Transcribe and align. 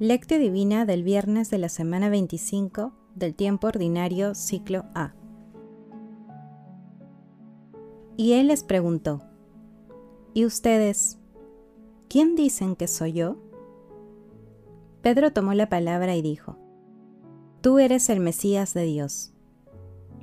Lectio 0.00 0.38
Divina 0.38 0.86
del 0.86 1.02
viernes 1.02 1.50
de 1.50 1.58
la 1.58 1.68
semana 1.68 2.08
25 2.08 2.94
del 3.16 3.34
tiempo 3.34 3.66
ordinario 3.66 4.34
ciclo 4.34 4.86
A. 4.94 5.12
Y 8.16 8.32
él 8.32 8.46
les 8.46 8.64
preguntó, 8.64 9.20
¿Y 10.32 10.46
ustedes? 10.46 11.18
¿Quién 12.08 12.34
dicen 12.34 12.76
que 12.76 12.88
soy 12.88 13.12
yo? 13.12 13.36
Pedro 15.02 15.34
tomó 15.34 15.52
la 15.52 15.68
palabra 15.68 16.16
y 16.16 16.22
dijo, 16.22 16.56
Tú 17.60 17.78
eres 17.78 18.08
el 18.08 18.20
Mesías 18.20 18.72
de 18.72 18.84
Dios. 18.84 19.34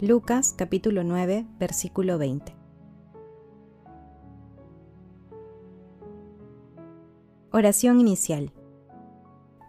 Lucas 0.02 0.56
capítulo 0.58 1.04
9, 1.04 1.46
versículo 1.60 2.18
20. 2.18 2.56
Oración 7.52 8.00
inicial. 8.00 8.52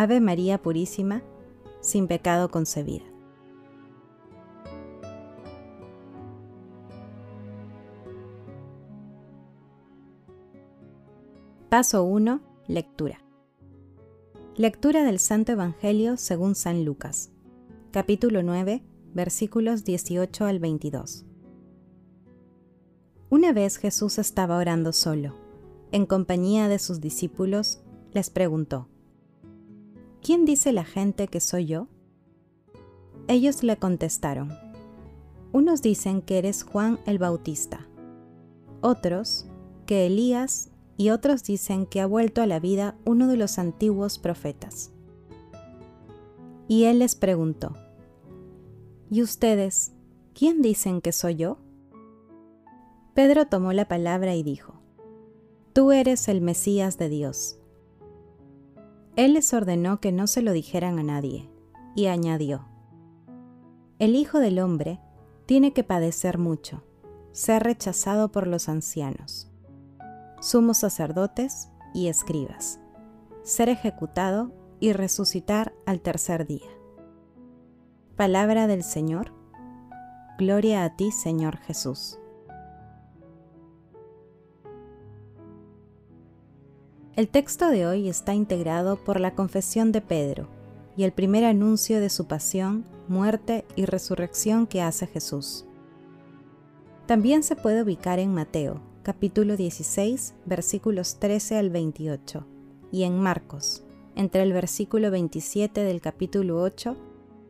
Ave 0.00 0.20
María 0.20 0.62
Purísima, 0.62 1.24
sin 1.80 2.06
pecado 2.06 2.52
concebida. 2.52 3.02
Paso 11.68 12.04
1. 12.04 12.40
Lectura. 12.68 13.18
Lectura 14.54 15.02
del 15.02 15.18
Santo 15.18 15.50
Evangelio 15.50 16.16
según 16.16 16.54
San 16.54 16.84
Lucas, 16.84 17.32
capítulo 17.90 18.44
9, 18.44 18.84
versículos 19.14 19.82
18 19.82 20.44
al 20.44 20.60
22. 20.60 21.24
Una 23.30 23.52
vez 23.52 23.78
Jesús 23.78 24.20
estaba 24.20 24.58
orando 24.58 24.92
solo, 24.92 25.34
en 25.90 26.06
compañía 26.06 26.68
de 26.68 26.78
sus 26.78 27.00
discípulos, 27.00 27.80
les 28.12 28.30
preguntó, 28.30 28.86
¿quién 30.22 30.44
dice 30.44 30.72
la 30.72 30.84
gente 30.84 31.28
que 31.28 31.40
soy 31.40 31.66
yo? 31.66 31.88
Ellos 33.26 33.62
le 33.62 33.76
contestaron, 33.76 34.56
unos 35.52 35.82
dicen 35.82 36.22
que 36.22 36.38
eres 36.38 36.62
Juan 36.62 36.98
el 37.06 37.18
Bautista, 37.18 37.86
otros 38.80 39.46
que 39.86 40.06
Elías 40.06 40.70
y 40.96 41.10
otros 41.10 41.44
dicen 41.44 41.86
que 41.86 42.00
ha 42.00 42.06
vuelto 42.06 42.42
a 42.42 42.46
la 42.46 42.60
vida 42.60 42.96
uno 43.04 43.28
de 43.28 43.36
los 43.36 43.58
antiguos 43.58 44.18
profetas. 44.18 44.92
Y 46.66 46.84
él 46.84 46.98
les 46.98 47.14
preguntó, 47.14 47.74
¿Y 49.10 49.22
ustedes, 49.22 49.92
quién 50.34 50.60
dicen 50.60 51.00
que 51.00 51.12
soy 51.12 51.36
yo? 51.36 51.58
Pedro 53.14 53.46
tomó 53.46 53.72
la 53.72 53.88
palabra 53.88 54.34
y 54.34 54.42
dijo, 54.42 54.74
Tú 55.72 55.92
eres 55.92 56.28
el 56.28 56.40
Mesías 56.40 56.98
de 56.98 57.08
Dios. 57.08 57.57
Él 59.18 59.32
les 59.34 59.52
ordenó 59.52 59.98
que 59.98 60.12
no 60.12 60.28
se 60.28 60.42
lo 60.42 60.52
dijeran 60.52 61.00
a 61.00 61.02
nadie, 61.02 61.50
y 61.96 62.06
añadió, 62.06 62.68
El 63.98 64.14
Hijo 64.14 64.38
del 64.38 64.60
Hombre 64.60 65.00
tiene 65.44 65.72
que 65.72 65.82
padecer 65.82 66.38
mucho, 66.38 66.84
ser 67.32 67.64
rechazado 67.64 68.30
por 68.30 68.46
los 68.46 68.68
ancianos, 68.68 69.50
sumos 70.40 70.78
sacerdotes 70.78 71.68
y 71.92 72.06
escribas, 72.06 72.78
ser 73.42 73.70
ejecutado 73.70 74.52
y 74.78 74.92
resucitar 74.92 75.74
al 75.84 76.00
tercer 76.00 76.46
día. 76.46 76.70
Palabra 78.14 78.68
del 78.68 78.84
Señor. 78.84 79.32
Gloria 80.38 80.84
a 80.84 80.94
ti, 80.94 81.10
Señor 81.10 81.56
Jesús. 81.56 82.20
El 87.18 87.26
texto 87.26 87.68
de 87.68 87.84
hoy 87.84 88.08
está 88.08 88.32
integrado 88.32 88.94
por 88.94 89.18
la 89.18 89.34
confesión 89.34 89.90
de 89.90 90.00
Pedro 90.00 90.46
y 90.96 91.02
el 91.02 91.10
primer 91.10 91.42
anuncio 91.44 91.98
de 91.98 92.10
su 92.10 92.28
pasión, 92.28 92.84
muerte 93.08 93.64
y 93.74 93.86
resurrección 93.86 94.68
que 94.68 94.82
hace 94.82 95.08
Jesús. 95.08 95.64
También 97.06 97.42
se 97.42 97.56
puede 97.56 97.82
ubicar 97.82 98.20
en 98.20 98.32
Mateo, 98.32 98.80
capítulo 99.02 99.56
16, 99.56 100.36
versículos 100.46 101.18
13 101.18 101.56
al 101.56 101.70
28, 101.70 102.46
y 102.92 103.02
en 103.02 103.18
Marcos, 103.18 103.82
entre 104.14 104.44
el 104.44 104.52
versículo 104.52 105.10
27 105.10 105.82
del 105.82 106.00
capítulo 106.00 106.62
8 106.62 106.96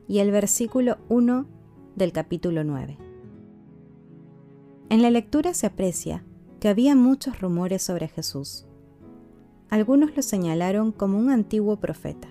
y 0.09 0.21
el 0.21 0.31
versículo 0.31 0.97
1 1.11 1.47
del 1.95 2.13
capítulo 2.13 2.65
9. 2.65 2.97
En 4.89 5.03
la 5.03 5.11
lectura 5.11 5.53
se 5.53 5.67
aprecia 5.67 6.25
que 6.59 6.69
había 6.69 6.95
muchos 6.97 7.39
rumores 7.43 7.83
sobre 7.83 8.09
Jesús 8.09 8.65
algunos 9.71 10.17
lo 10.17 10.23
señalaron 10.23 10.93
como 10.93 11.19
un 11.19 11.31
antiguo 11.31 11.77
profeta. 11.77 12.29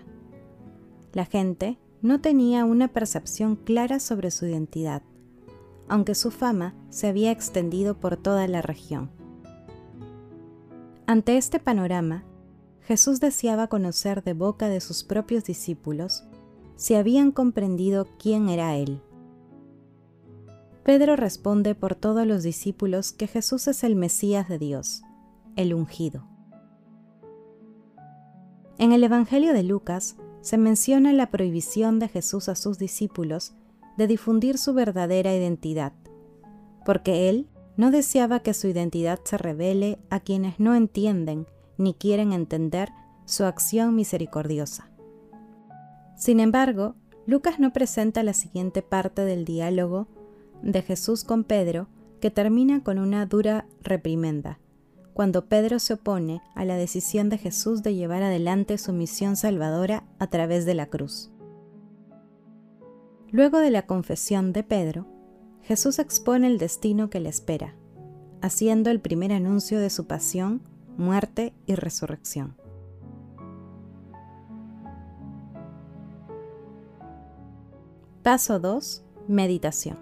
La 1.13 1.25
gente 1.25 1.77
no 2.01 2.21
tenía 2.21 2.65
una 2.65 2.87
percepción 2.87 3.55
clara 3.55 3.99
sobre 3.99 4.31
su 4.31 4.45
identidad, 4.45 5.01
aunque 5.87 6.15
su 6.15 6.31
fama 6.31 6.73
se 6.89 7.07
había 7.07 7.31
extendido 7.31 7.99
por 7.99 8.17
toda 8.17 8.47
la 8.47 8.61
región. 8.61 9.09
Ante 11.05 11.37
este 11.37 11.59
panorama, 11.59 12.23
Jesús 12.81 13.19
deseaba 13.19 13.67
conocer 13.67 14.23
de 14.23 14.33
boca 14.33 14.69
de 14.69 14.81
sus 14.81 15.03
propios 15.03 15.43
discípulos 15.43 16.23
si 16.75 16.95
habían 16.95 17.31
comprendido 17.31 18.07
quién 18.19 18.49
era 18.49 18.75
Él. 18.75 19.01
Pedro 20.83 21.15
responde 21.17 21.75
por 21.75 21.95
todos 21.95 22.25
los 22.25 22.43
discípulos 22.43 23.11
que 23.11 23.27
Jesús 23.27 23.67
es 23.67 23.83
el 23.83 23.95
Mesías 23.95 24.47
de 24.47 24.57
Dios, 24.57 25.01
el 25.57 25.73
ungido. 25.73 26.36
En 28.79 28.91
el 28.91 29.03
Evangelio 29.03 29.53
de 29.53 29.63
Lucas 29.63 30.17
se 30.41 30.57
menciona 30.57 31.11
la 31.11 31.31
prohibición 31.31 31.97
de 31.97 32.07
Jesús 32.07 32.47
a 32.47 32.55
sus 32.55 32.77
discípulos 32.77 33.53
de 33.97 34.05
difundir 34.05 34.59
su 34.59 34.73
verdadera 34.73 35.35
identidad, 35.35 35.93
porque 36.85 37.27
él 37.27 37.47
no 37.75 37.89
deseaba 37.89 38.41
que 38.41 38.53
su 38.53 38.67
identidad 38.67 39.19
se 39.23 39.37
revele 39.37 39.97
a 40.11 40.19
quienes 40.19 40.59
no 40.59 40.75
entienden 40.75 41.47
ni 41.77 41.95
quieren 41.95 42.33
entender 42.33 42.89
su 43.25 43.45
acción 43.45 43.95
misericordiosa. 43.95 44.89
Sin 46.15 46.39
embargo, 46.39 46.95
Lucas 47.25 47.59
no 47.59 47.73
presenta 47.73 48.21
la 48.23 48.33
siguiente 48.33 48.83
parte 48.83 49.25
del 49.25 49.43
diálogo 49.43 50.07
de 50.61 50.81
Jesús 50.81 51.23
con 51.23 51.43
Pedro 51.43 51.87
que 52.19 52.31
termina 52.31 52.83
con 52.83 52.99
una 52.99 53.25
dura 53.25 53.67
reprimenda, 53.81 54.59
cuando 55.17 55.45
Pedro 55.45 55.79
se 55.79 55.95
opone 55.95 56.43
a 56.53 56.63
la 56.63 56.75
decisión 56.75 57.27
de 57.29 57.39
Jesús 57.39 57.81
de 57.81 57.95
llevar 57.95 58.21
adelante 58.21 58.77
su 58.77 58.93
misión 58.93 59.35
salvadora 59.35 60.03
a 60.19 60.27
través 60.27 60.67
de 60.67 60.75
la 60.75 60.91
cruz. 60.91 61.31
Luego 63.31 63.57
de 63.57 63.71
la 63.71 63.87
confesión 63.87 64.53
de 64.53 64.61
Pedro, 64.61 65.07
Jesús 65.63 65.97
expone 65.97 66.45
el 66.45 66.59
destino 66.59 67.09
que 67.09 67.19
le 67.19 67.29
espera, 67.29 67.73
haciendo 68.43 68.91
el 68.91 69.01
primer 69.01 69.33
anuncio 69.33 69.79
de 69.79 69.89
su 69.89 70.05
pasión, 70.05 70.61
muerte 70.97 71.51
y 71.65 71.73
resurrección. 71.73 72.55
Paso 78.21 78.59
2. 78.59 79.03
Meditación. 79.27 79.97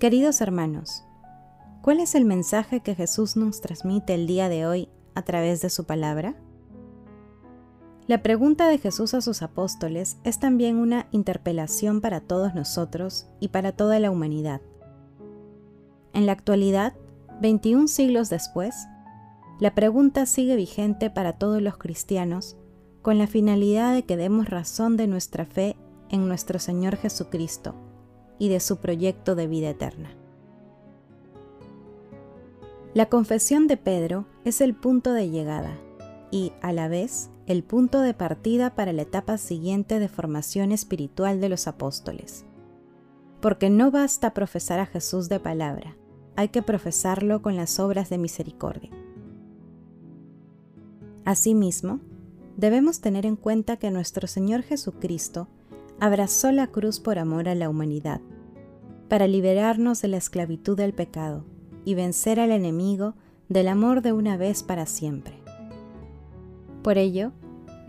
Queridos 0.00 0.40
hermanos, 0.40 1.04
¿Cuál 1.82 2.00
es 2.00 2.14
el 2.14 2.26
mensaje 2.26 2.80
que 2.80 2.94
Jesús 2.94 3.36
nos 3.36 3.62
transmite 3.62 4.12
el 4.12 4.26
día 4.26 4.50
de 4.50 4.66
hoy 4.66 4.88
a 5.14 5.22
través 5.22 5.62
de 5.62 5.70
su 5.70 5.84
palabra? 5.84 6.36
La 8.06 8.22
pregunta 8.22 8.68
de 8.68 8.76
Jesús 8.76 9.14
a 9.14 9.22
sus 9.22 9.40
apóstoles 9.40 10.18
es 10.22 10.38
también 10.38 10.76
una 10.76 11.06
interpelación 11.10 12.02
para 12.02 12.20
todos 12.20 12.54
nosotros 12.54 13.28
y 13.40 13.48
para 13.48 13.72
toda 13.72 13.98
la 13.98 14.10
humanidad. 14.10 14.60
En 16.12 16.26
la 16.26 16.32
actualidad, 16.32 16.92
21 17.40 17.88
siglos 17.88 18.28
después, 18.28 18.74
la 19.58 19.74
pregunta 19.74 20.26
sigue 20.26 20.56
vigente 20.56 21.08
para 21.08 21.38
todos 21.38 21.62
los 21.62 21.78
cristianos 21.78 22.58
con 23.00 23.16
la 23.16 23.26
finalidad 23.26 23.94
de 23.94 24.02
que 24.02 24.18
demos 24.18 24.50
razón 24.50 24.98
de 24.98 25.06
nuestra 25.06 25.46
fe 25.46 25.76
en 26.10 26.28
nuestro 26.28 26.58
Señor 26.58 26.96
Jesucristo 26.96 27.74
y 28.38 28.50
de 28.50 28.60
su 28.60 28.76
proyecto 28.80 29.34
de 29.34 29.46
vida 29.46 29.70
eterna. 29.70 30.19
La 32.92 33.06
confesión 33.06 33.68
de 33.68 33.76
Pedro 33.76 34.26
es 34.44 34.60
el 34.60 34.74
punto 34.74 35.12
de 35.12 35.30
llegada 35.30 35.78
y, 36.32 36.52
a 36.60 36.72
la 36.72 36.88
vez, 36.88 37.30
el 37.46 37.62
punto 37.62 38.00
de 38.00 38.14
partida 38.14 38.74
para 38.74 38.92
la 38.92 39.02
etapa 39.02 39.38
siguiente 39.38 40.00
de 40.00 40.08
formación 40.08 40.72
espiritual 40.72 41.40
de 41.40 41.48
los 41.48 41.68
apóstoles. 41.68 42.44
Porque 43.40 43.70
no 43.70 43.92
basta 43.92 44.34
profesar 44.34 44.80
a 44.80 44.86
Jesús 44.86 45.28
de 45.28 45.38
palabra, 45.38 45.96
hay 46.34 46.48
que 46.48 46.62
profesarlo 46.62 47.42
con 47.42 47.54
las 47.54 47.78
obras 47.78 48.10
de 48.10 48.18
misericordia. 48.18 48.90
Asimismo, 51.24 52.00
debemos 52.56 53.00
tener 53.00 53.24
en 53.24 53.36
cuenta 53.36 53.76
que 53.76 53.92
nuestro 53.92 54.26
Señor 54.26 54.62
Jesucristo 54.62 55.46
abrazó 56.00 56.50
la 56.50 56.66
cruz 56.66 56.98
por 56.98 57.20
amor 57.20 57.48
a 57.48 57.54
la 57.54 57.68
humanidad, 57.68 58.20
para 59.08 59.28
liberarnos 59.28 60.02
de 60.02 60.08
la 60.08 60.16
esclavitud 60.16 60.76
del 60.76 60.92
pecado 60.92 61.44
y 61.84 61.94
vencer 61.94 62.40
al 62.40 62.50
enemigo 62.50 63.14
del 63.48 63.68
amor 63.68 64.02
de 64.02 64.12
una 64.12 64.36
vez 64.36 64.62
para 64.62 64.86
siempre. 64.86 65.40
Por 66.82 66.98
ello, 66.98 67.32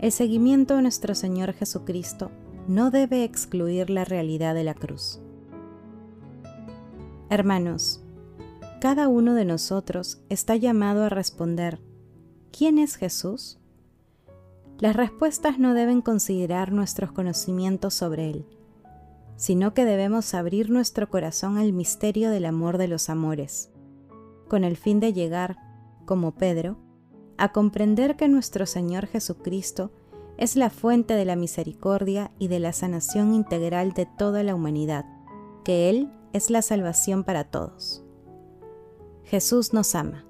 el 0.00 0.12
seguimiento 0.12 0.74
a 0.74 0.82
nuestro 0.82 1.14
Señor 1.14 1.52
Jesucristo 1.52 2.30
no 2.68 2.90
debe 2.90 3.24
excluir 3.24 3.90
la 3.90 4.04
realidad 4.04 4.54
de 4.54 4.64
la 4.64 4.74
cruz. 4.74 5.20
Hermanos, 7.30 8.02
cada 8.80 9.08
uno 9.08 9.34
de 9.34 9.44
nosotros 9.44 10.20
está 10.28 10.56
llamado 10.56 11.04
a 11.04 11.08
responder, 11.08 11.80
¿quién 12.50 12.78
es 12.78 12.96
Jesús? 12.96 13.58
Las 14.78 14.96
respuestas 14.96 15.58
no 15.58 15.74
deben 15.74 16.02
considerar 16.02 16.72
nuestros 16.72 17.12
conocimientos 17.12 17.94
sobre 17.94 18.30
Él, 18.30 18.46
sino 19.36 19.72
que 19.72 19.84
debemos 19.84 20.34
abrir 20.34 20.70
nuestro 20.70 21.08
corazón 21.08 21.58
al 21.58 21.72
misterio 21.72 22.30
del 22.30 22.44
amor 22.44 22.76
de 22.78 22.88
los 22.88 23.08
amores, 23.08 23.71
con 24.52 24.64
el 24.64 24.76
fin 24.76 25.00
de 25.00 25.14
llegar, 25.14 25.56
como 26.04 26.32
Pedro, 26.32 26.76
a 27.38 27.52
comprender 27.52 28.16
que 28.16 28.28
nuestro 28.28 28.66
Señor 28.66 29.06
Jesucristo 29.06 29.92
es 30.36 30.56
la 30.56 30.68
fuente 30.68 31.14
de 31.14 31.24
la 31.24 31.36
misericordia 31.36 32.32
y 32.38 32.48
de 32.48 32.60
la 32.60 32.74
sanación 32.74 33.32
integral 33.32 33.94
de 33.94 34.04
toda 34.04 34.42
la 34.42 34.54
humanidad, 34.54 35.06
que 35.64 35.88
Él 35.88 36.12
es 36.34 36.50
la 36.50 36.60
salvación 36.60 37.24
para 37.24 37.44
todos. 37.44 38.04
Jesús 39.24 39.72
nos 39.72 39.94
ama. 39.94 40.26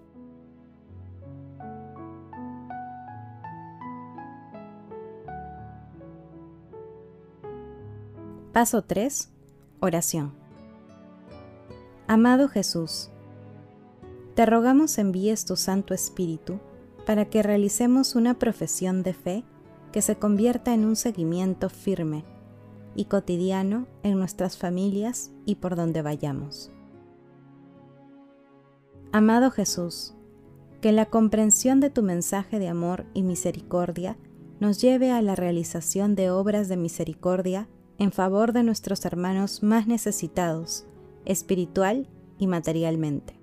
Paso 8.52 8.82
3. 8.82 9.32
Oración. 9.80 10.32
Amado 12.06 12.48
Jesús, 12.48 13.11
te 14.34 14.46
rogamos 14.46 14.98
envíes 14.98 15.44
tu 15.44 15.56
Santo 15.56 15.94
Espíritu 15.94 16.58
para 17.06 17.26
que 17.26 17.42
realicemos 17.42 18.14
una 18.14 18.38
profesión 18.38 19.02
de 19.02 19.12
fe 19.12 19.44
que 19.92 20.02
se 20.02 20.16
convierta 20.16 20.72
en 20.72 20.84
un 20.84 20.96
seguimiento 20.96 21.68
firme 21.68 22.24
y 22.94 23.06
cotidiano 23.06 23.86
en 24.02 24.18
nuestras 24.18 24.56
familias 24.56 25.32
y 25.44 25.56
por 25.56 25.76
donde 25.76 26.02
vayamos. 26.02 26.70
Amado 29.12 29.50
Jesús, 29.50 30.14
que 30.80 30.92
la 30.92 31.06
comprensión 31.06 31.80
de 31.80 31.90
tu 31.90 32.02
mensaje 32.02 32.58
de 32.58 32.68
amor 32.68 33.04
y 33.12 33.22
misericordia 33.22 34.16
nos 34.60 34.80
lleve 34.80 35.10
a 35.10 35.20
la 35.20 35.34
realización 35.34 36.14
de 36.14 36.30
obras 36.30 36.68
de 36.68 36.76
misericordia 36.76 37.68
en 37.98 38.12
favor 38.12 38.52
de 38.52 38.62
nuestros 38.62 39.04
hermanos 39.04 39.62
más 39.62 39.86
necesitados, 39.86 40.86
espiritual 41.24 42.08
y 42.38 42.46
materialmente. 42.46 43.41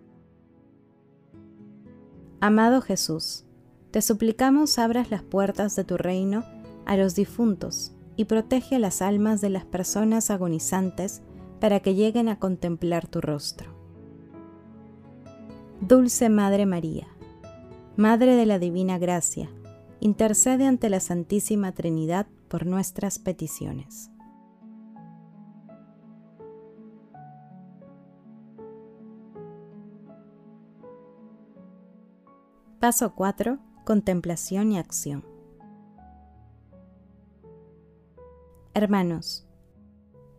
Amado 2.42 2.80
Jesús, 2.80 3.44
te 3.92 4.02
suplicamos 4.02 4.80
abras 4.80 5.12
las 5.12 5.24
puertas 5.24 5.76
de 5.76 5.84
tu 5.84 5.98
reino 5.98 6.46
a 6.86 6.96
los 6.96 7.14
difuntos 7.14 7.92
y 8.16 8.26
protege 8.26 8.80
las 8.80 9.02
almas 9.02 9.42
de 9.42 9.50
las 9.50 9.66
personas 9.66 10.32
agonizantes 10.32 11.22
para 11.60 11.82
que 11.82 11.96
lleguen 11.96 12.30
a 12.30 12.40
contemplar 12.40 13.08
tu 13.08 13.20
rostro. 13.20 13.76
Dulce 15.82 16.30
Madre 16.30 16.66
María, 16.66 17.08
Madre 17.98 18.36
de 18.36 18.46
la 18.46 18.58
Divina 18.58 18.98
Gracia, 18.98 19.50
intercede 20.00 20.66
ante 20.66 20.90
la 20.90 21.02
Santísima 21.02 21.74
Trinidad 21.74 22.28
por 22.48 22.66
nuestras 22.66 23.20
peticiones. 23.20 24.12
Paso 32.80 33.14
4. 33.14 33.60
Contemplación 33.84 34.72
y 34.72 34.78
acción. 34.78 35.26
Hermanos, 38.74 39.46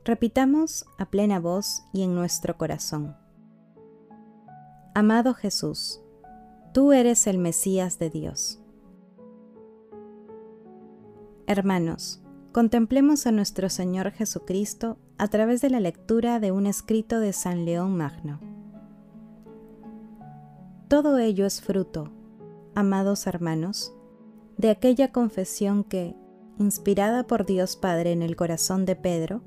repitamos 0.06 0.86
a 0.96 1.10
plena 1.10 1.38
voz 1.38 1.82
y 1.92 2.02
en 2.02 2.14
nuestro 2.14 2.56
corazón. 2.56 3.14
Amado 4.94 5.34
Jesús, 5.34 6.00
tú 6.72 6.92
eres 6.92 7.26
el 7.26 7.36
Mesías 7.36 7.98
de 7.98 8.08
Dios. 8.08 8.58
Hermanos, 11.46 12.22
contemplemos 12.52 13.26
a 13.26 13.32
nuestro 13.32 13.68
Señor 13.68 14.12
Jesucristo 14.12 14.96
a 15.18 15.28
través 15.28 15.60
de 15.60 15.68
la 15.68 15.80
lectura 15.80 16.40
de 16.40 16.52
un 16.52 16.66
escrito 16.66 17.20
de 17.20 17.34
San 17.34 17.66
León 17.66 17.98
Magno. 17.98 18.40
Todo 20.88 21.18
ello 21.18 21.44
es 21.44 21.60
fruto 21.60 22.14
amados 22.74 23.26
hermanos, 23.26 23.94
de 24.56 24.70
aquella 24.70 25.12
confesión 25.12 25.84
que, 25.84 26.14
inspirada 26.58 27.26
por 27.26 27.46
Dios 27.46 27.76
Padre 27.76 28.12
en 28.12 28.22
el 28.22 28.36
corazón 28.36 28.84
de 28.84 28.96
Pedro, 28.96 29.42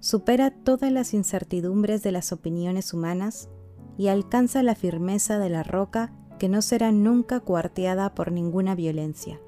supera 0.00 0.50
todas 0.50 0.92
las 0.92 1.14
incertidumbres 1.14 2.02
de 2.02 2.12
las 2.12 2.32
opiniones 2.32 2.92
humanas 2.92 3.48
y 3.96 4.08
alcanza 4.08 4.62
la 4.62 4.74
firmeza 4.74 5.38
de 5.38 5.48
la 5.48 5.62
roca 5.62 6.12
que 6.38 6.48
no 6.48 6.60
será 6.60 6.92
nunca 6.92 7.40
cuarteada 7.40 8.14
por 8.14 8.30
ninguna 8.30 8.74
violencia. 8.74 9.40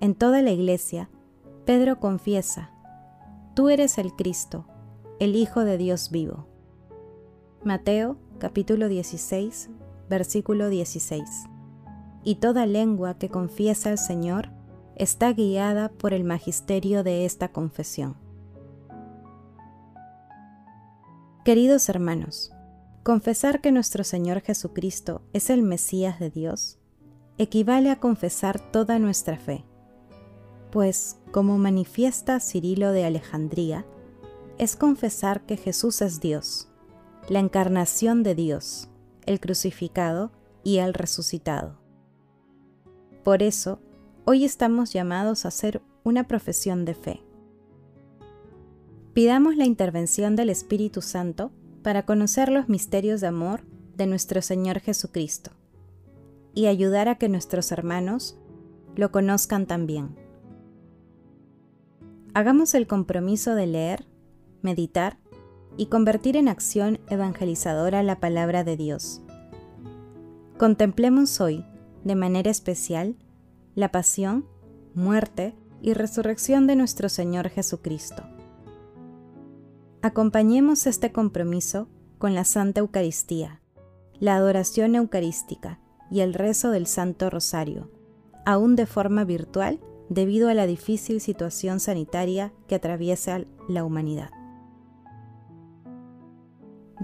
En 0.00 0.14
toda 0.14 0.42
la 0.42 0.52
iglesia, 0.52 1.10
Pedro 1.64 1.98
confiesa, 1.98 2.70
Tú 3.54 3.68
eres 3.68 3.98
el 3.98 4.14
Cristo, 4.14 4.66
el 5.18 5.36
Hijo 5.36 5.64
de 5.64 5.78
Dios 5.78 6.10
vivo. 6.10 6.46
Mateo 7.62 8.16
capítulo 8.38 8.88
16 8.88 9.70
versículo 10.08 10.68
16. 10.68 11.22
Y 12.22 12.36
toda 12.36 12.66
lengua 12.66 13.18
que 13.18 13.28
confiesa 13.28 13.90
al 13.90 13.98
Señor 13.98 14.50
está 14.96 15.32
guiada 15.32 15.90
por 15.90 16.14
el 16.14 16.24
magisterio 16.24 17.02
de 17.02 17.24
esta 17.24 17.48
confesión. 17.48 18.16
Queridos 21.44 21.88
hermanos, 21.88 22.52
confesar 23.02 23.60
que 23.60 23.70
nuestro 23.70 24.02
Señor 24.02 24.40
Jesucristo 24.40 25.22
es 25.32 25.50
el 25.50 25.62
Mesías 25.62 26.18
de 26.18 26.30
Dios 26.30 26.78
equivale 27.36 27.90
a 27.90 28.00
confesar 28.00 28.60
toda 28.60 28.98
nuestra 28.98 29.36
fe, 29.36 29.64
pues, 30.70 31.18
como 31.32 31.58
manifiesta 31.58 32.40
Cirilo 32.40 32.92
de 32.92 33.04
Alejandría, 33.04 33.84
es 34.58 34.76
confesar 34.76 35.44
que 35.44 35.56
Jesús 35.56 36.00
es 36.00 36.20
Dios, 36.20 36.68
la 37.28 37.40
encarnación 37.40 38.22
de 38.22 38.34
Dios, 38.34 38.88
el 39.26 39.40
crucificado 39.40 40.32
y 40.62 40.78
el 40.78 40.94
resucitado. 40.94 41.78
Por 43.22 43.42
eso, 43.42 43.80
hoy 44.24 44.44
estamos 44.44 44.92
llamados 44.92 45.44
a 45.44 45.48
hacer 45.48 45.82
una 46.02 46.26
profesión 46.26 46.84
de 46.84 46.94
fe. 46.94 47.22
Pidamos 49.12 49.56
la 49.56 49.64
intervención 49.64 50.36
del 50.36 50.50
Espíritu 50.50 51.00
Santo 51.00 51.52
para 51.82 52.04
conocer 52.04 52.50
los 52.50 52.68
misterios 52.68 53.20
de 53.20 53.28
amor 53.28 53.62
de 53.96 54.06
nuestro 54.06 54.42
Señor 54.42 54.80
Jesucristo 54.80 55.52
y 56.54 56.66
ayudar 56.66 57.08
a 57.08 57.16
que 57.16 57.28
nuestros 57.28 57.72
hermanos 57.72 58.38
lo 58.96 59.10
conozcan 59.10 59.66
también. 59.66 60.16
Hagamos 62.32 62.74
el 62.74 62.86
compromiso 62.86 63.54
de 63.54 63.66
leer, 63.66 64.06
meditar 64.62 65.18
y 65.76 65.86
convertir 65.86 66.36
en 66.36 66.48
acción 66.48 67.00
evangelizadora 67.08 68.02
la 68.02 68.20
palabra 68.20 68.64
de 68.64 68.76
Dios. 68.76 69.22
Contemplemos 70.58 71.40
hoy, 71.40 71.64
de 72.04 72.14
manera 72.14 72.50
especial, 72.50 73.16
la 73.74 73.90
pasión, 73.90 74.46
muerte 74.94 75.54
y 75.82 75.94
resurrección 75.94 76.66
de 76.66 76.76
nuestro 76.76 77.08
Señor 77.08 77.48
Jesucristo. 77.48 78.22
Acompañemos 80.00 80.86
este 80.86 81.12
compromiso 81.12 81.88
con 82.18 82.34
la 82.34 82.44
Santa 82.44 82.80
Eucaristía, 82.80 83.60
la 84.20 84.36
adoración 84.36 84.94
eucarística 84.94 85.80
y 86.10 86.20
el 86.20 86.34
rezo 86.34 86.70
del 86.70 86.86
Santo 86.86 87.30
Rosario, 87.30 87.90
aún 88.46 88.76
de 88.76 88.86
forma 88.86 89.24
virtual 89.24 89.80
debido 90.08 90.48
a 90.48 90.54
la 90.54 90.66
difícil 90.66 91.20
situación 91.20 91.80
sanitaria 91.80 92.52
que 92.68 92.74
atraviesa 92.74 93.40
la 93.68 93.84
humanidad. 93.84 94.30